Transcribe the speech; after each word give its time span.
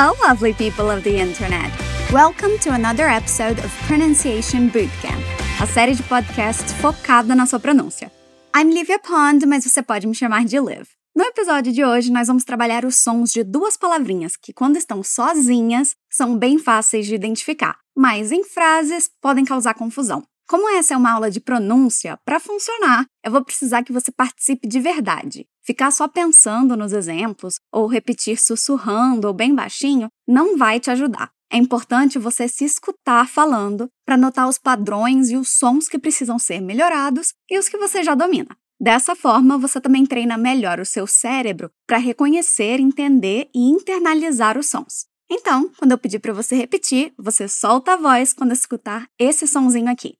Hello, 0.00 0.14
lovely 0.22 0.54
people 0.54 0.88
of 0.92 1.02
the 1.02 1.18
internet. 1.18 1.72
Welcome 2.12 2.56
to 2.60 2.70
another 2.70 3.08
episode 3.08 3.58
of 3.58 3.68
Pronunciation 3.88 4.68
Bootcamp, 4.68 5.20
a 5.60 5.66
série 5.66 5.92
de 5.92 6.04
podcasts 6.04 6.72
focada 6.74 7.34
na 7.34 7.46
sua 7.46 7.58
pronúncia. 7.58 8.08
I'm 8.56 8.72
Livia 8.72 9.00
Pond, 9.00 9.44
mas 9.44 9.64
você 9.64 9.82
pode 9.82 10.06
me 10.06 10.14
chamar 10.14 10.44
de 10.44 10.56
Liv. 10.60 10.86
No 11.16 11.24
episódio 11.24 11.72
de 11.72 11.84
hoje, 11.84 12.12
nós 12.12 12.28
vamos 12.28 12.44
trabalhar 12.44 12.84
os 12.84 13.02
sons 13.02 13.32
de 13.32 13.42
duas 13.42 13.76
palavrinhas 13.76 14.36
que, 14.36 14.52
quando 14.52 14.76
estão 14.76 15.02
sozinhas, 15.02 15.96
são 16.08 16.38
bem 16.38 16.60
fáceis 16.60 17.04
de 17.04 17.16
identificar, 17.16 17.76
mas 17.96 18.30
em 18.30 18.44
frases 18.44 19.10
podem 19.20 19.44
causar 19.44 19.74
confusão. 19.74 20.22
Como 20.48 20.68
essa 20.78 20.94
é 20.94 20.96
uma 20.96 21.10
aula 21.10 21.28
de 21.28 21.40
pronúncia, 21.40 22.16
para 22.24 22.38
funcionar, 22.38 23.04
eu 23.24 23.32
vou 23.32 23.44
precisar 23.44 23.82
que 23.82 23.92
você 23.92 24.12
participe 24.12 24.68
de 24.68 24.78
verdade. 24.78 25.44
Ficar 25.68 25.90
só 25.90 26.08
pensando 26.08 26.74
nos 26.78 26.94
exemplos 26.94 27.56
ou 27.70 27.86
repetir 27.86 28.40
sussurrando 28.40 29.28
ou 29.28 29.34
bem 29.34 29.54
baixinho 29.54 30.08
não 30.26 30.56
vai 30.56 30.80
te 30.80 30.90
ajudar. 30.90 31.30
É 31.52 31.58
importante 31.58 32.18
você 32.18 32.48
se 32.48 32.64
escutar 32.64 33.28
falando 33.28 33.86
para 34.06 34.16
notar 34.16 34.48
os 34.48 34.56
padrões 34.56 35.28
e 35.28 35.36
os 35.36 35.50
sons 35.50 35.86
que 35.86 35.98
precisam 35.98 36.38
ser 36.38 36.62
melhorados 36.62 37.34
e 37.50 37.58
os 37.58 37.68
que 37.68 37.76
você 37.76 38.02
já 38.02 38.14
domina. 38.14 38.56
Dessa 38.80 39.14
forma, 39.14 39.58
você 39.58 39.78
também 39.78 40.06
treina 40.06 40.38
melhor 40.38 40.80
o 40.80 40.86
seu 40.86 41.06
cérebro 41.06 41.70
para 41.86 41.98
reconhecer, 41.98 42.80
entender 42.80 43.50
e 43.54 43.68
internalizar 43.68 44.56
os 44.56 44.70
sons. 44.70 45.04
Então, 45.30 45.70
quando 45.76 45.92
eu 45.92 45.98
pedir 45.98 46.18
para 46.18 46.32
você 46.32 46.56
repetir, 46.56 47.12
você 47.18 47.46
solta 47.46 47.92
a 47.92 47.96
voz 47.98 48.32
quando 48.32 48.52
escutar 48.52 49.06
esse 49.18 49.46
sonzinho 49.46 49.90
aqui. 49.90 50.14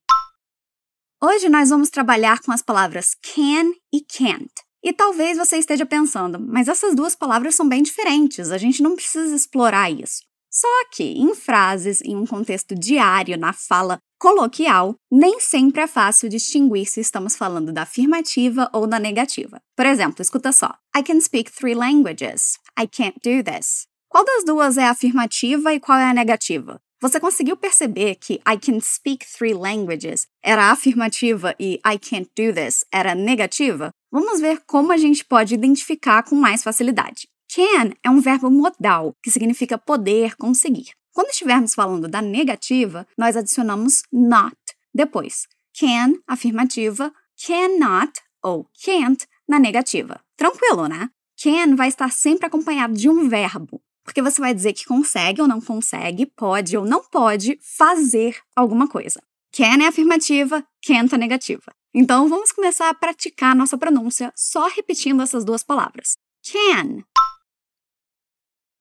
Hoje 1.23 1.49
nós 1.49 1.71
vamos 1.71 1.89
trabalhar 1.89 2.43
com 2.43 2.53
as 2.53 2.61
palavras 2.61 3.17
can 3.23 3.73
e 3.91 4.03
can't. 4.03 4.68
E 4.89 4.93
talvez 4.95 5.37
você 5.37 5.59
esteja 5.59 5.85
pensando, 5.85 6.41
mas 6.41 6.67
essas 6.67 6.95
duas 6.95 7.15
palavras 7.15 7.55
são 7.55 7.69
bem 7.69 7.83
diferentes, 7.83 8.51
a 8.51 8.57
gente 8.57 8.83
não 8.83 8.97
precisa 8.97 9.37
explorar 9.37 9.91
isso. 9.91 10.23
Só 10.51 10.67
que, 10.91 11.05
em 11.05 11.35
frases, 11.35 12.01
em 12.01 12.17
um 12.17 12.25
contexto 12.25 12.75
diário, 12.75 13.37
na 13.37 13.53
fala 13.53 13.99
coloquial, 14.19 14.95
nem 15.13 15.41
sempre 15.41 15.83
é 15.83 15.87
fácil 15.87 16.31
distinguir 16.31 16.87
se 16.87 17.01
estamos 17.01 17.37
falando 17.37 17.71
da 17.71 17.83
afirmativa 17.83 18.71
ou 18.73 18.87
da 18.87 18.99
negativa. 18.99 19.61
Por 19.77 19.85
exemplo, 19.85 20.23
escuta 20.23 20.53
só: 20.53 20.75
I 20.97 21.03
can 21.03 21.21
speak 21.21 21.53
three 21.53 21.75
languages. 21.75 22.59
I 22.81 22.89
can't 22.89 23.19
do 23.23 23.45
this. 23.45 23.87
Qual 24.09 24.25
das 24.25 24.43
duas 24.43 24.79
é 24.79 24.85
a 24.85 24.93
afirmativa 24.93 25.75
e 25.75 25.81
qual 25.81 25.99
é 25.99 26.05
a 26.05 26.15
negativa? 26.15 26.81
Você 27.03 27.21
conseguiu 27.21 27.59
perceber 27.59 28.15
que 28.15 28.41
I 28.49 28.57
can 28.59 28.81
speak 28.81 29.27
three 29.37 29.53
languages 29.53 30.27
era 30.43 30.71
afirmativa 30.71 31.55
e 31.61 31.75
I 31.87 31.99
can't 31.99 32.31
do 32.35 32.55
this 32.55 32.87
era 32.91 33.15
negativa? 33.15 33.93
Vamos 34.11 34.41
ver 34.41 34.63
como 34.67 34.93
a 34.93 34.97
gente 34.97 35.25
pode 35.25 35.55
identificar 35.55 36.23
com 36.23 36.35
mais 36.35 36.63
facilidade. 36.63 37.29
Can 37.53 37.93
é 38.03 38.11
um 38.11 38.21
verbo 38.21 38.51
modal, 38.51 39.15
que 39.23 39.31
significa 39.31 39.79
poder, 39.79 40.37
conseguir. 40.37 40.93
Quando 41.13 41.31
estivermos 41.31 41.75
falando 41.75 42.09
da 42.09 42.23
negativa, 42.23 43.07
nós 43.17 43.37
adicionamos 43.37 44.03
not 44.13 44.57
depois. 44.95 45.47
Can, 45.79 46.15
afirmativa, 46.27 47.13
cannot 47.47 48.13
ou 48.43 48.67
can't 48.85 49.27
na 49.49 49.59
negativa. 49.59 50.21
Tranquilo, 50.37 50.87
né? 50.87 51.11
Can 51.43 51.77
vai 51.77 51.89
estar 51.89 52.13
sempre 52.13 52.47
acompanhado 52.47 52.95
de 52.95 53.09
um 53.09 53.29
verbo 53.29 53.81
porque 54.09 54.23
você 54.23 54.41
vai 54.41 54.55
dizer 54.55 54.73
que 54.73 54.87
consegue 54.87 55.43
ou 55.43 55.47
não 55.47 55.61
consegue, 55.61 56.25
pode 56.25 56.75
ou 56.75 56.87
não 56.87 57.05
pode 57.05 57.59
fazer 57.61 58.39
alguma 58.57 58.89
coisa. 58.89 59.23
Can 59.55 59.83
é 59.83 59.87
afirmativa, 59.87 60.65
can't 60.83 61.15
é 61.15 61.19
negativa. 61.19 61.75
Então 61.95 62.29
vamos 62.29 62.53
começar 62.53 62.91
a 62.91 62.95
praticar 62.95 63.57
nossa 63.57 63.79
pronúncia 63.79 64.33
só 64.37 64.69
repetindo 64.69 65.23
essas 65.23 65.45
duas 65.45 65.63
palavras. 65.63 66.17
Can. 66.43 67.03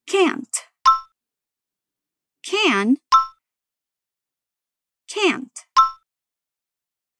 Can't. 0.05 0.49
Can. 2.43 2.95
Can't. 5.09 5.51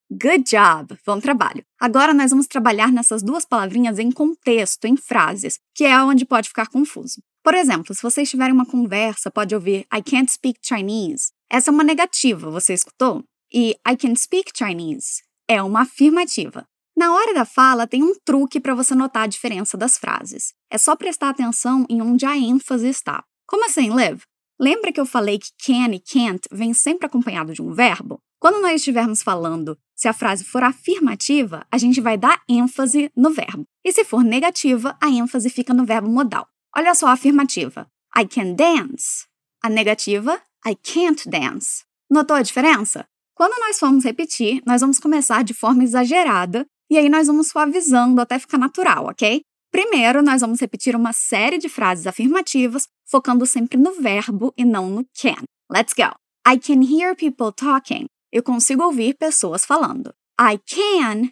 Good 0.09 0.43
job! 0.49 0.97
Bom 1.05 1.19
trabalho! 1.19 1.65
Agora 1.79 2.13
nós 2.13 2.31
vamos 2.31 2.47
trabalhar 2.47 2.91
nessas 2.91 3.21
duas 3.21 3.45
palavrinhas 3.45 3.99
em 3.99 4.09
contexto, 4.09 4.85
em 4.85 4.95
frases, 4.95 5.59
que 5.75 5.83
é 5.83 6.01
onde 6.01 6.25
pode 6.25 6.47
ficar 6.47 6.67
confuso. 6.67 7.21
Por 7.43 7.53
exemplo, 7.53 7.93
se 7.93 8.01
vocês 8.01 8.29
tiverem 8.29 8.53
uma 8.53 8.65
conversa, 8.65 9.31
pode 9.31 9.53
ouvir 9.53 9.85
I 9.93 10.01
can't 10.01 10.31
speak 10.31 10.59
Chinese. 10.61 11.31
Essa 11.49 11.71
é 11.71 11.73
uma 11.73 11.83
negativa, 11.83 12.49
você 12.49 12.73
escutou? 12.73 13.23
E 13.53 13.71
I 13.87 13.97
can 13.97 14.15
speak 14.15 14.51
Chinese 14.55 15.26
é 15.47 15.61
uma 15.61 15.81
afirmativa. 15.81 16.65
Na 16.95 17.13
hora 17.13 17.33
da 17.33 17.45
fala, 17.45 17.85
tem 17.85 18.03
um 18.03 18.15
truque 18.25 18.59
para 18.59 18.73
você 18.73 18.95
notar 18.95 19.23
a 19.23 19.27
diferença 19.27 19.77
das 19.77 19.97
frases. 19.97 20.53
É 20.69 20.77
só 20.77 20.95
prestar 20.95 21.29
atenção 21.29 21.85
em 21.87 22.01
onde 22.01 22.25
a 22.25 22.35
ênfase 22.35 22.87
está. 22.87 23.23
Como 23.47 23.65
assim, 23.65 23.95
Liv? 23.95 24.21
Lembra 24.59 24.91
que 24.91 24.99
eu 24.99 25.05
falei 25.05 25.37
que 25.37 25.51
can 25.63 25.93
e 25.93 25.99
can't 25.99 26.47
vem 26.51 26.73
sempre 26.73 27.05
acompanhado 27.05 27.53
de 27.53 27.61
um 27.61 27.71
verbo? 27.71 28.19
Quando 28.39 28.61
nós 28.61 28.75
estivermos 28.75 29.21
falando, 29.21 29.77
se 29.95 30.07
a 30.07 30.13
frase 30.13 30.43
for 30.43 30.63
afirmativa, 30.63 31.65
a 31.71 31.77
gente 31.77 32.01
vai 32.01 32.17
dar 32.17 32.41
ênfase 32.49 33.11
no 33.15 33.29
verbo. 33.29 33.63
E 33.85 33.91
se 33.91 34.03
for 34.03 34.23
negativa, 34.23 34.97
a 35.01 35.07
ênfase 35.07 35.49
fica 35.49 35.73
no 35.73 35.85
verbo 35.85 36.09
modal. 36.09 36.47
Olha 36.75 36.93
só 36.93 37.07
a 37.07 37.13
afirmativa. 37.13 37.87
I 38.15 38.25
can 38.27 38.53
dance. 38.53 39.25
A 39.63 39.69
negativa, 39.69 40.41
I 40.65 40.75
can't 40.75 41.29
dance. 41.29 41.83
Notou 42.09 42.35
a 42.35 42.41
diferença? 42.41 43.07
Quando 43.37 43.59
nós 43.59 43.77
formos 43.77 44.03
repetir, 44.03 44.63
nós 44.65 44.81
vamos 44.81 44.97
começar 44.97 45.43
de 45.43 45.53
forma 45.53 45.83
exagerada 45.83 46.65
e 46.89 46.97
aí 46.97 47.07
nós 47.07 47.27
vamos 47.27 47.49
suavizando 47.49 48.19
até 48.19 48.39
ficar 48.39 48.57
natural, 48.57 49.05
ok? 49.05 49.41
Primeiro, 49.71 50.23
nós 50.23 50.41
vamos 50.41 50.59
repetir 50.59 50.95
uma 50.95 51.13
série 51.13 51.59
de 51.59 51.69
frases 51.69 52.07
afirmativas, 52.07 52.87
focando 53.05 53.45
sempre 53.45 53.77
no 53.77 53.91
verbo 54.01 54.51
e 54.57 54.65
não 54.65 54.89
no 54.89 55.05
can. 55.13 55.43
Let's 55.71 55.93
go! 55.93 56.15
I 56.47 56.57
can 56.57 56.81
hear 56.81 57.15
people 57.15 57.51
talking. 57.51 58.07
Eu 58.31 58.41
consigo 58.41 58.83
ouvir 58.83 59.15
pessoas 59.15 59.63
falando. 59.63 60.11
I 60.41 60.57
can 60.57 61.29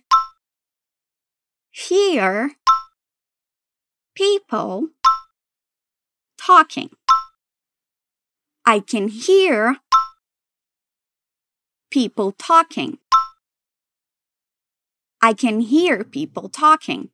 hear 1.89 2.51
people 4.13 4.91
talking. 6.37 6.91
I 8.67 8.79
can 8.79 9.07
hear 9.07 9.79
people 11.95 12.33
talking. 12.33 12.97
I 15.21 15.33
can 15.33 15.61
hear 15.61 16.03
people 16.03 16.49
talking. 16.49 17.09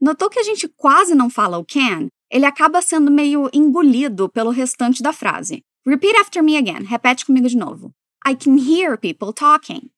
Notou 0.00 0.30
que 0.30 0.38
a 0.38 0.44
gente 0.44 0.68
quase 0.68 1.16
não 1.16 1.28
fala 1.28 1.58
o 1.58 1.64
can? 1.64 2.06
Ele 2.30 2.46
acaba 2.46 2.80
sendo 2.80 3.10
meio 3.10 3.50
engolido 3.52 4.28
pelo 4.28 4.50
restante 4.50 5.02
da 5.02 5.12
frase. 5.12 5.64
Repeat 5.84 6.16
after 6.20 6.44
me 6.44 6.56
again. 6.56 6.84
Repete 6.84 7.26
comigo 7.26 7.48
de 7.48 7.56
novo. 7.56 7.90
I 8.24 8.36
can 8.36 8.56
hear 8.56 8.96
people 8.96 9.32
talking. 9.32 9.90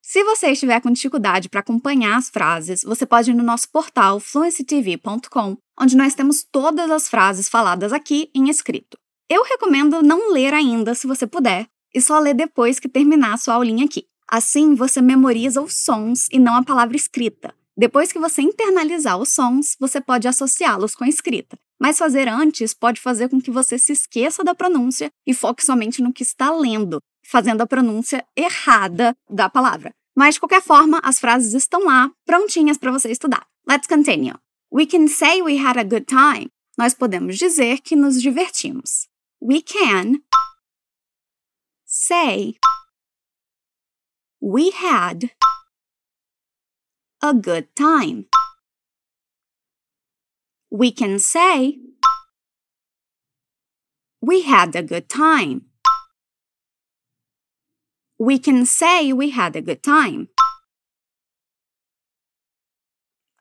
Se 0.00 0.24
você 0.24 0.52
estiver 0.52 0.80
com 0.80 0.90
dificuldade 0.90 1.50
para 1.50 1.60
acompanhar 1.60 2.16
as 2.16 2.30
frases, 2.30 2.82
você 2.82 3.04
pode 3.04 3.30
ir 3.30 3.34
no 3.34 3.42
nosso 3.42 3.70
portal 3.70 4.18
fluencytv.com, 4.18 5.58
onde 5.78 5.96
nós 5.96 6.14
temos 6.14 6.42
todas 6.42 6.90
as 6.90 7.08
frases 7.08 7.50
faladas 7.50 7.92
aqui 7.92 8.30
em 8.34 8.48
escrito. 8.48 9.01
Eu 9.34 9.44
recomendo 9.44 10.02
não 10.02 10.30
ler 10.30 10.52
ainda, 10.52 10.94
se 10.94 11.06
você 11.06 11.26
puder, 11.26 11.66
e 11.94 12.02
só 12.02 12.18
ler 12.18 12.34
depois 12.34 12.78
que 12.78 12.86
terminar 12.86 13.32
a 13.32 13.38
sua 13.38 13.54
aulinha 13.54 13.86
aqui. 13.86 14.04
Assim, 14.28 14.74
você 14.74 15.00
memoriza 15.00 15.62
os 15.62 15.74
sons 15.74 16.28
e 16.30 16.38
não 16.38 16.54
a 16.54 16.62
palavra 16.62 16.98
escrita. 16.98 17.54
Depois 17.74 18.12
que 18.12 18.18
você 18.18 18.42
internalizar 18.42 19.16
os 19.16 19.30
sons, 19.30 19.74
você 19.80 20.02
pode 20.02 20.28
associá-los 20.28 20.94
com 20.94 21.04
a 21.04 21.08
escrita. 21.08 21.58
Mas 21.80 21.96
fazer 21.96 22.28
antes 22.28 22.74
pode 22.74 23.00
fazer 23.00 23.30
com 23.30 23.40
que 23.40 23.50
você 23.50 23.78
se 23.78 23.92
esqueça 23.92 24.44
da 24.44 24.54
pronúncia 24.54 25.10
e 25.26 25.32
foque 25.32 25.64
somente 25.64 26.02
no 26.02 26.12
que 26.12 26.22
está 26.22 26.54
lendo, 26.54 26.98
fazendo 27.24 27.62
a 27.62 27.66
pronúncia 27.66 28.22
errada 28.36 29.16
da 29.30 29.48
palavra. 29.48 29.94
Mas, 30.14 30.34
de 30.34 30.40
qualquer 30.40 30.60
forma, 30.60 31.00
as 31.02 31.18
frases 31.18 31.54
estão 31.54 31.86
lá, 31.86 32.10
prontinhas 32.26 32.76
para 32.76 32.92
você 32.92 33.10
estudar. 33.10 33.46
Let's 33.66 33.86
continue. 33.86 34.34
We 34.70 34.84
can 34.84 35.08
say 35.08 35.40
we 35.40 35.56
had 35.56 35.78
a 35.78 35.84
good 35.84 36.04
time. 36.04 36.50
Nós 36.76 36.92
podemos 36.92 37.38
dizer 37.38 37.80
que 37.80 37.96
nos 37.96 38.20
divertimos. 38.20 39.10
We 39.42 39.60
can 39.60 40.22
say 41.84 42.54
we 44.40 44.70
had 44.70 45.32
a 47.22 47.34
good 47.34 47.74
time. 47.74 48.26
We 50.70 50.92
can 50.92 51.18
say 51.18 51.78
we 54.20 54.42
had 54.42 54.76
a 54.76 54.82
good 54.82 55.08
time 55.08 55.72
we 58.22 58.38
can 58.38 58.64
say 58.64 59.12
we 59.12 59.30
had 59.30 59.56
a 59.56 59.60
good 59.60 59.82
time. 59.82 60.28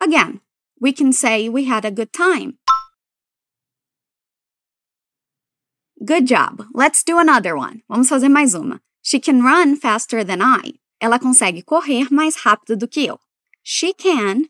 Again, 0.01 0.41
we 0.79 0.91
can 0.91 1.13
say 1.13 1.49
we 1.49 1.65
had 1.65 1.85
a 1.85 1.91
good 1.91 2.11
time. 2.11 2.57
Good 6.03 6.25
job. 6.25 6.65
Let's 6.73 7.03
do 7.03 7.19
another 7.19 7.55
one. 7.55 7.83
Vamos 7.87 8.09
fazer 8.09 8.29
mais 8.29 8.55
uma. 8.55 8.81
She 9.03 9.19
can 9.19 9.43
run 9.43 9.75
faster 9.75 10.23
than 10.23 10.41
I. 10.41 10.79
Ela 10.99 11.19
consegue 11.19 11.63
correr 11.63 12.11
mais 12.11 12.37
rápido 12.37 12.75
do 12.75 12.87
que 12.87 13.05
eu. 13.05 13.19
She 13.61 13.93
can 13.93 14.45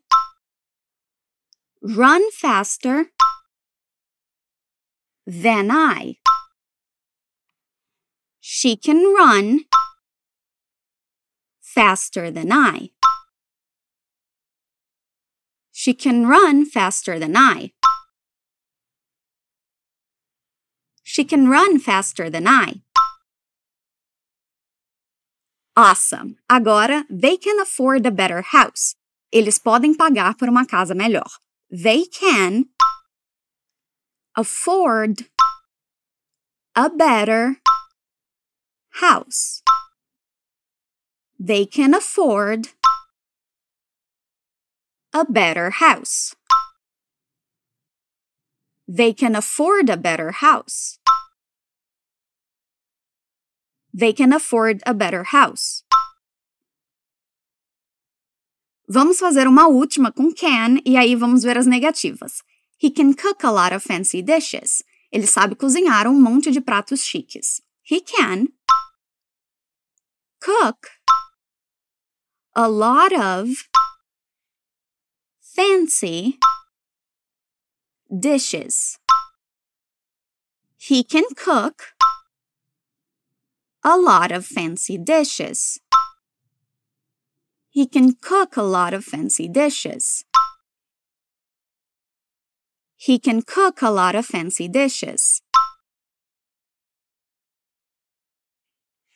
run 1.81 2.31
faster 2.31 3.07
than 5.27 5.69
I. 5.71 6.15
She 8.39 8.77
can 8.77 9.13
run 9.13 9.65
faster 11.59 12.31
than 12.31 12.51
I. 12.53 12.91
She 15.73 15.93
can 15.93 16.27
run 16.27 16.65
faster 16.65 17.19
than 17.19 17.35
I. 17.35 17.73
She 21.11 21.25
can 21.25 21.49
run 21.49 21.77
faster 21.77 22.29
than 22.29 22.47
I. 22.47 22.83
Awesome! 25.75 26.37
Agora, 26.49 27.03
they 27.09 27.35
can 27.35 27.59
afford 27.59 28.05
a 28.05 28.11
better 28.11 28.41
house. 28.41 28.95
Eles 29.29 29.59
podem 29.59 29.93
pagar 29.93 30.37
por 30.37 30.47
uma 30.47 30.65
casa 30.65 30.95
melhor. 30.95 31.27
They 31.69 32.05
can 32.05 32.67
afford 34.37 35.27
a 36.77 36.89
better 36.89 37.57
house. 39.01 39.61
They 41.37 41.65
can 41.65 41.93
afford 41.93 42.69
a 45.13 45.25
better 45.29 45.71
house. 45.71 46.35
They 48.93 49.13
can 49.13 49.37
afford 49.37 49.89
a 49.89 49.95
better 49.95 50.31
house. 50.31 50.99
They 53.93 54.11
can 54.11 54.33
afford 54.33 54.81
a 54.85 54.93
better 54.93 55.23
house. 55.31 55.85
Vamos 58.89 59.17
fazer 59.17 59.47
uma 59.47 59.69
última 59.69 60.11
com 60.11 60.33
can 60.33 60.81
e 60.85 60.97
aí 60.97 61.15
vamos 61.15 61.41
ver 61.43 61.57
as 61.57 61.65
negativas. 61.65 62.43
He 62.77 62.91
can 62.91 63.13
cook 63.13 63.45
a 63.45 63.51
lot 63.51 63.73
of 63.73 63.81
fancy 63.81 64.21
dishes. 64.21 64.83
Ele 65.09 65.25
sabe 65.25 65.55
cozinhar 65.55 66.05
um 66.05 66.19
monte 66.19 66.51
de 66.51 66.59
pratos 66.59 67.05
chiques. 67.05 67.61
He 67.89 68.01
can 68.01 68.49
cook 70.41 70.89
a 72.53 72.67
lot 72.67 73.13
of 73.13 73.69
fancy 75.39 76.37
dishes. 78.19 78.97
He 80.77 81.03
can 81.03 81.23
cook 81.35 81.93
a 83.83 83.97
lot 83.97 84.31
of 84.31 84.45
fancy 84.45 84.97
dishes. 84.97 85.79
He 87.69 87.87
can 87.87 88.15
cook 88.21 88.57
a 88.57 88.63
lot 88.63 88.93
of 88.93 89.05
fancy 89.05 89.47
dishes. 89.47 90.25
He 92.97 93.17
can 93.17 93.41
cook 93.41 93.81
a 93.81 93.89
lot 93.89 94.15
of 94.15 94.25
fancy 94.25 94.67
dishes. 94.67 95.41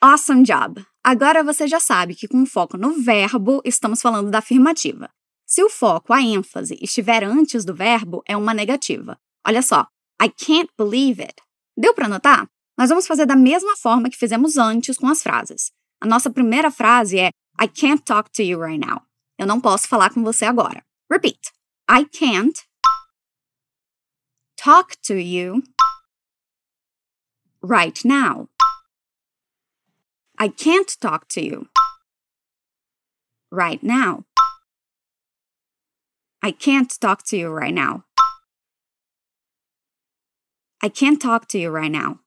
Awesome 0.01 0.43
job! 0.43 0.85
Agora 1.03 1.43
você 1.43 1.67
já 1.67 1.79
sabe 1.79 2.15
que 2.15 2.27
com 2.27 2.45
foco 2.45 2.77
no 2.77 2.93
verbo, 2.93 3.61
estamos 3.63 4.01
falando 4.01 4.31
da 4.31 4.39
afirmativa. 4.39 5.14
Se 5.45 5.63
o 5.63 5.69
foco, 5.69 6.11
a 6.11 6.21
ênfase, 6.21 6.77
estiver 6.81 7.23
antes 7.23 7.63
do 7.63 7.75
verbo, 7.75 8.23
é 8.27 8.35
uma 8.35 8.53
negativa. 8.53 9.19
Olha 9.47 9.61
só, 9.61 9.87
I 10.21 10.29
can't 10.29 10.71
believe 10.77 11.21
it. 11.21 11.35
Deu 11.77 11.93
para 11.93 12.07
notar? 12.07 12.49
Nós 12.77 12.89
vamos 12.89 13.05
fazer 13.05 13.25
da 13.25 13.35
mesma 13.35 13.77
forma 13.77 14.09
que 14.09 14.17
fizemos 14.17 14.57
antes 14.57 14.97
com 14.97 15.07
as 15.07 15.21
frases. 15.21 15.71
A 16.01 16.07
nossa 16.07 16.29
primeira 16.29 16.71
frase 16.71 17.19
é 17.19 17.29
I 17.61 17.67
can't 17.67 18.03
talk 18.03 18.31
to 18.31 18.41
you 18.41 18.59
right 18.59 18.83
now. 18.83 19.01
Eu 19.37 19.45
não 19.45 19.61
posso 19.61 19.87
falar 19.87 20.13
com 20.13 20.23
você 20.23 20.45
agora. 20.45 20.83
Repeat. 21.11 21.51
I 21.89 22.05
can't 22.05 22.59
talk 24.57 24.97
to 25.03 25.13
you 25.13 25.61
right 27.63 28.05
now. 28.05 28.49
I 30.39 30.49
can't 30.49 30.97
talk 30.99 31.27
to 31.35 31.39
you 31.39 31.69
right 33.51 33.81
now. 33.85 34.25
I 36.45 36.51
can't 36.51 36.95
talk 36.99 37.23
to 37.29 37.37
you 37.37 37.49
right 37.49 37.73
now. 37.73 38.03
I 40.79 40.89
can't 40.89 41.19
talk 41.19 41.47
to 41.47 41.57
you 41.57 41.71
right 41.71 41.91
now. 41.91 42.19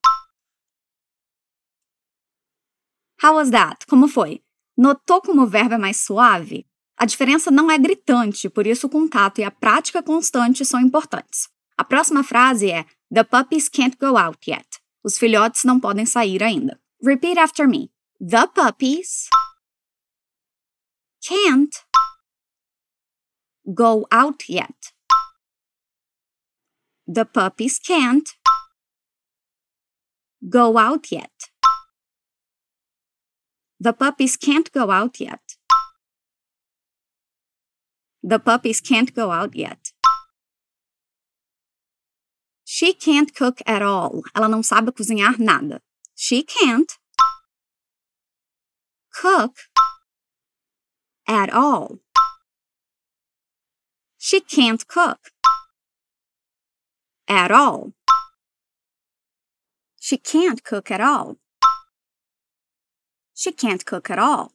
How 3.19 3.35
was 3.35 3.51
that? 3.51 3.87
Como 3.87 4.09
foi? 4.09 4.41
Notou 4.77 5.21
como 5.21 5.43
o 5.43 5.47
verbo 5.47 5.75
é 5.75 5.77
mais 5.77 6.01
suave? 6.01 6.65
A 6.97 7.05
diferença 7.05 7.49
não 7.49 7.71
é 7.71 7.77
gritante, 7.77 8.49
por 8.49 8.67
isso 8.67 8.87
o 8.87 8.89
contato 8.89 9.39
e 9.39 9.45
a 9.45 9.51
prática 9.51 10.03
constante 10.03 10.65
são 10.65 10.81
importantes. 10.81 11.47
A 11.77 11.85
próxima 11.85 12.21
frase 12.21 12.69
é 12.69 12.85
The 13.09 13.23
puppies 13.23 13.69
can't 13.69 13.95
go 13.97 14.17
out 14.17 14.51
yet. 14.51 14.67
Os 15.01 15.17
filhotes 15.17 15.63
não 15.63 15.79
podem 15.79 16.05
sair 16.05 16.43
ainda. 16.43 16.77
Repeat 17.01 17.39
after 17.39 17.69
me. 17.69 17.89
The 18.19 18.47
puppies 18.47 19.29
can't 21.25 21.71
go 23.73 24.07
out 24.11 24.49
yet. 24.49 24.93
The 27.07 27.25
puppies 27.25 27.79
can't 27.79 28.29
go 30.47 30.77
out 30.77 31.11
yet. 31.11 31.31
The 33.79 33.93
puppies 33.93 34.37
can't 34.37 34.71
go 34.71 34.91
out 34.91 35.19
yet. 35.19 35.55
The 38.21 38.39
puppies 38.39 38.81
can't 38.81 39.13
go 39.15 39.31
out 39.31 39.55
yet. 39.55 39.91
She 42.65 42.93
can't 42.93 43.33
cook 43.33 43.61
at 43.65 43.81
all. 43.81 44.21
Ela 44.35 44.47
não 44.47 44.61
sabe 44.61 44.91
cozinhar 44.91 45.39
nada. 45.39 45.81
She 46.15 46.43
can't 46.43 46.91
cook 49.11 49.55
at 51.27 51.49
all. 51.49 51.99
She 54.29 54.41
can't 54.41 54.87
cook 54.87 55.31
at 57.27 57.49
all. 57.49 57.93
She 59.99 60.17
can't 60.17 60.63
cook 60.63 60.91
at 60.91 61.01
all. 61.01 61.37
She 63.33 63.51
can't 63.51 63.83
cook 63.83 64.11
at 64.11 64.19
all. 64.19 64.51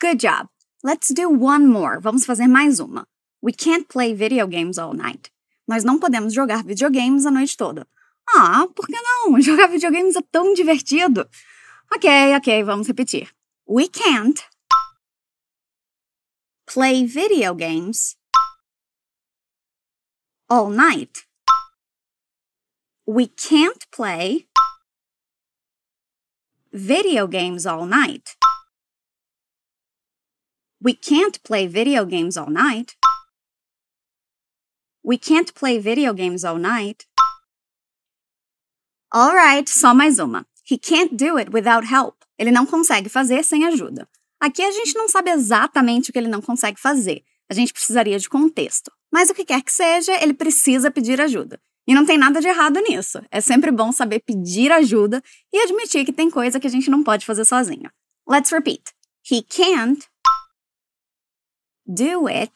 Good 0.00 0.18
job. 0.18 0.48
Let's 0.82 1.12
do 1.12 1.28
one 1.28 1.66
more. 1.66 2.00
Vamos 2.00 2.24
fazer 2.24 2.48
mais 2.48 2.80
uma. 2.80 3.04
We 3.42 3.52
can't 3.52 3.86
play 3.86 4.14
video 4.14 4.46
games 4.46 4.78
all 4.78 4.94
night. 4.94 5.30
Nós 5.68 5.84
não 5.84 5.98
podemos 5.98 6.32
jogar 6.32 6.64
videogames 6.64 7.26
a 7.26 7.30
noite 7.30 7.54
toda. 7.54 7.86
Ah, 8.34 8.66
por 8.74 8.86
que 8.86 8.96
não? 8.98 9.38
Jogar 9.42 9.68
videogames 9.68 10.16
é 10.16 10.22
tão 10.32 10.54
divertido. 10.54 11.28
Ok, 11.94 12.34
ok, 12.34 12.64
vamos 12.64 12.86
repetir. 12.86 13.28
We 13.68 13.88
can't 13.88 14.42
play 16.66 17.06
video 17.06 17.54
games 17.54 18.16
all 20.48 20.68
night. 20.68 21.24
We 23.06 23.28
can't 23.28 23.86
play 23.92 24.46
video 26.72 27.26
games 27.26 27.66
all 27.66 27.86
night. 27.86 28.36
We 30.82 30.92
can't 30.92 31.42
play 31.42 31.66
video 31.66 32.04
games 32.04 32.36
all 32.36 32.50
night. 32.50 32.96
We 35.02 35.16
can't 35.18 35.54
play 35.54 35.78
video 35.78 36.12
games 36.12 36.44
all 36.44 36.58
night. 36.58 37.06
Alright, 39.14 39.68
só 39.68 39.94
mais 39.94 40.18
uma. 40.18 40.44
He 40.64 40.76
can't 40.76 41.16
do 41.16 41.38
it 41.38 41.52
without 41.52 41.86
help. 41.86 42.24
Ele 42.36 42.50
não 42.50 42.66
consegue 42.66 43.08
fazer 43.08 43.44
sem 43.44 43.64
ajuda. 43.64 44.08
Aqui 44.40 44.62
a 44.62 44.70
gente 44.70 44.94
não 44.94 45.08
sabe 45.08 45.30
exatamente 45.30 46.10
o 46.10 46.12
que 46.12 46.18
ele 46.18 46.28
não 46.28 46.42
consegue 46.42 46.78
fazer. 46.80 47.24
A 47.48 47.54
gente 47.54 47.72
precisaria 47.72 48.18
de 48.18 48.28
contexto. 48.28 48.90
Mas 49.10 49.30
o 49.30 49.34
que 49.34 49.44
quer 49.44 49.62
que 49.62 49.72
seja, 49.72 50.12
ele 50.22 50.34
precisa 50.34 50.90
pedir 50.90 51.20
ajuda. 51.20 51.60
E 51.86 51.94
não 51.94 52.04
tem 52.04 52.18
nada 52.18 52.40
de 52.40 52.48
errado 52.48 52.80
nisso. 52.80 53.22
É 53.30 53.40
sempre 53.40 53.70
bom 53.70 53.92
saber 53.92 54.20
pedir 54.20 54.72
ajuda 54.72 55.22
e 55.52 55.58
admitir 55.62 56.04
que 56.04 56.12
tem 56.12 56.30
coisa 56.30 56.58
que 56.58 56.66
a 56.66 56.70
gente 56.70 56.90
não 56.90 57.02
pode 57.02 57.24
fazer 57.24 57.44
sozinho. 57.44 57.90
Let's 58.28 58.50
repeat. 58.50 58.92
He 59.30 59.42
can't 59.42 60.06
do 61.86 62.26
it 62.26 62.52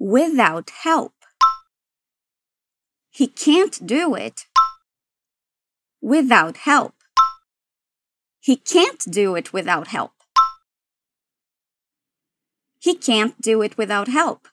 without 0.00 0.72
help. 0.84 1.12
He 3.16 3.28
can't 3.28 3.84
do 3.84 4.16
it 4.16 4.46
without 6.02 6.58
help. 6.66 6.94
He 8.40 8.56
can't 8.56 9.08
do 9.08 9.36
it 9.36 9.52
without 9.52 9.88
help. 9.88 10.23
He 12.84 12.94
can't 12.94 13.34
do 13.40 13.62
it 13.62 13.76
without 13.78 14.10
help. 14.10 14.46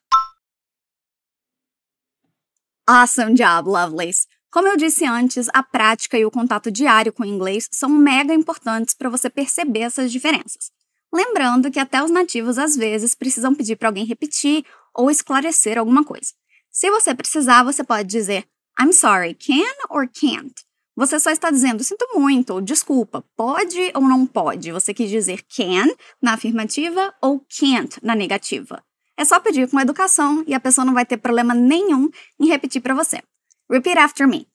Awesome 2.87 3.35
job, 3.35 3.67
lovelies! 3.67 4.25
Como 4.49 4.69
eu 4.69 4.77
disse 4.77 5.05
antes, 5.05 5.49
a 5.53 5.61
prática 5.61 6.17
e 6.17 6.25
o 6.25 6.31
contato 6.31 6.71
diário 6.71 7.11
com 7.11 7.23
o 7.23 7.25
inglês 7.25 7.67
são 7.71 7.89
mega 7.89 8.33
importantes 8.33 8.95
para 8.95 9.09
você 9.09 9.29
perceber 9.29 9.81
essas 9.81 10.11
diferenças. 10.11 10.71
Lembrando 11.13 11.69
que 11.69 11.79
até 11.79 12.01
os 12.01 12.09
nativos 12.09 12.57
às 12.57 12.75
vezes 12.75 13.13
precisam 13.13 13.53
pedir 13.53 13.75
para 13.75 13.89
alguém 13.89 14.05
repetir 14.05 14.65
ou 14.93 15.11
esclarecer 15.11 15.77
alguma 15.77 16.05
coisa. 16.05 16.33
Se 16.69 16.89
você 16.89 17.13
precisar, 17.13 17.63
você 17.63 17.83
pode 17.83 18.07
dizer 18.07 18.45
I'm 18.79 18.93
sorry, 18.93 19.33
can 19.33 19.73
or 19.89 20.07
can't? 20.07 20.53
Você 20.95 21.19
só 21.19 21.31
está 21.31 21.49
dizendo 21.49 21.83
sinto 21.83 22.07
muito 22.13 22.53
ou 22.53 22.61
desculpa, 22.61 23.23
pode 23.35 23.91
ou 23.95 24.01
não 24.01 24.25
pode. 24.25 24.71
Você 24.71 24.93
quis 24.93 25.09
dizer 25.09 25.43
can 25.43 25.87
na 26.21 26.33
afirmativa 26.33 27.13
ou 27.21 27.39
can't 27.39 27.97
na 28.03 28.15
negativa. 28.15 28.83
É 29.17 29.23
só 29.23 29.39
pedir 29.39 29.69
com 29.69 29.79
educação 29.79 30.43
e 30.47 30.53
a 30.53 30.59
pessoa 30.59 30.83
não 30.83 30.93
vai 30.93 31.05
ter 31.05 31.17
problema 31.17 31.53
nenhum 31.53 32.09
em 32.39 32.47
repetir 32.47 32.81
para 32.81 32.93
você. 32.93 33.21
Repeat 33.69 33.97
after 33.97 34.27
me. 34.27 34.47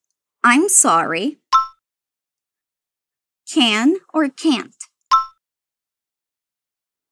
I'm 0.44 0.68
sorry. 0.68 1.40
Can 3.46 3.94
or 4.12 4.28
can't? 4.28 4.76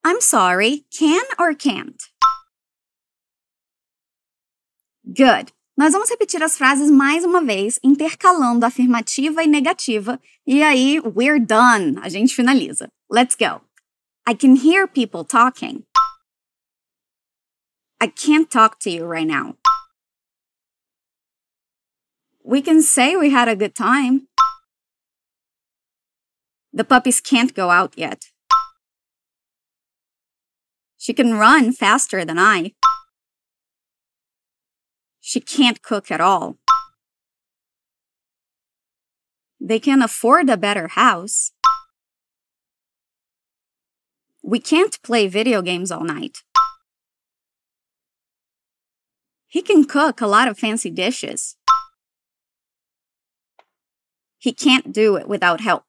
I'm 0.04 0.20
sorry. 0.20 0.84
Can 0.90 1.24
or 1.38 1.54
can't? 1.54 1.96
Good. 5.06 5.52
Nós 5.76 5.92
vamos 5.92 6.08
repetir 6.08 6.40
as 6.40 6.56
frases 6.56 6.88
mais 6.88 7.24
uma 7.24 7.44
vez, 7.44 7.80
intercalando 7.82 8.64
afirmativa 8.64 9.42
e 9.42 9.46
negativa, 9.48 10.20
e 10.46 10.62
aí 10.62 11.00
we're 11.00 11.40
done. 11.40 11.98
A 12.00 12.08
gente 12.08 12.32
finaliza. 12.32 12.88
Let's 13.10 13.34
go. 13.34 13.60
I 14.26 14.36
can 14.36 14.54
hear 14.54 14.86
people 14.86 15.24
talking. 15.24 15.84
I 18.00 18.06
can't 18.06 18.48
talk 18.48 18.78
to 18.84 18.90
you 18.90 19.04
right 19.04 19.26
now. 19.26 19.56
We 22.44 22.62
can 22.62 22.80
say 22.80 23.16
we 23.16 23.30
had 23.30 23.48
a 23.48 23.56
good 23.56 23.74
time. 23.74 24.28
The 26.72 26.84
puppies 26.84 27.20
can't 27.20 27.52
go 27.52 27.70
out 27.70 27.94
yet. 27.96 28.26
She 30.98 31.12
can 31.12 31.34
run 31.34 31.72
faster 31.72 32.24
than 32.24 32.38
I. 32.38 32.74
She 35.26 35.40
can't 35.40 35.80
cook 35.80 36.10
at 36.10 36.20
all. 36.20 36.58
They 39.58 39.78
can 39.78 40.02
afford 40.02 40.50
a 40.50 40.58
better 40.58 40.88
house. 40.88 41.52
We 44.42 44.60
can't 44.60 45.02
play 45.02 45.26
video 45.26 45.62
games 45.62 45.90
all 45.90 46.04
night. 46.04 46.40
He 49.48 49.62
can 49.62 49.84
cook 49.84 50.20
a 50.20 50.26
lot 50.26 50.46
of 50.46 50.58
fancy 50.58 50.90
dishes. 50.90 51.56
He 54.36 54.52
can't 54.52 54.92
do 54.92 55.16
it 55.16 55.26
without 55.26 55.62
help. 55.62 55.84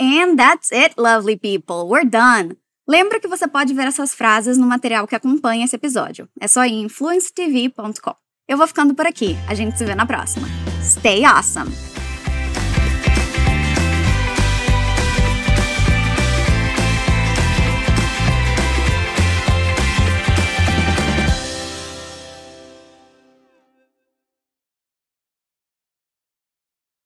And 0.00 0.36
that's 0.36 0.72
it, 0.72 0.98
lovely 0.98 1.36
people. 1.36 1.88
We're 1.88 2.02
done. 2.02 2.56
Lembra 2.88 3.20
que 3.20 3.28
você 3.28 3.46
pode 3.46 3.74
ver 3.74 3.86
essas 3.86 4.14
frases 4.14 4.56
no 4.56 4.66
material 4.66 5.06
que 5.06 5.14
acompanha 5.14 5.66
esse 5.66 5.76
episódio. 5.76 6.26
É 6.40 6.48
só 6.48 6.64
ir 6.64 6.72
em 6.72 6.84
influencetv.com. 6.84 8.14
Eu 8.48 8.56
vou 8.56 8.66
ficando 8.66 8.94
por 8.94 9.06
aqui. 9.06 9.36
A 9.46 9.54
gente 9.54 9.76
se 9.76 9.84
vê 9.84 9.94
na 9.94 10.06
próxima. 10.06 10.48
Stay 10.82 11.22
awesome! 11.22 11.97